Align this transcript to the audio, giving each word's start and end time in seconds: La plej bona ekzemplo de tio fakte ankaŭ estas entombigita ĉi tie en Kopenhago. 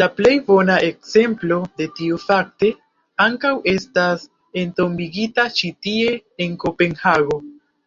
La 0.00 0.06
plej 0.16 0.32
bona 0.48 0.74
ekzemplo 0.88 1.58
de 1.82 1.86
tio 2.00 2.18
fakte 2.26 2.70
ankaŭ 3.28 3.54
estas 3.74 4.28
entombigita 4.66 5.50
ĉi 5.62 5.74
tie 5.88 6.14
en 6.48 6.62
Kopenhago. 6.68 7.42